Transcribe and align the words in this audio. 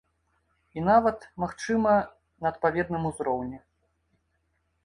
І 0.77 0.85
нават, 0.87 1.27
магчыма, 1.43 1.93
на 2.47 2.53
адпаведным 2.53 3.07
узроўні. 3.11 3.63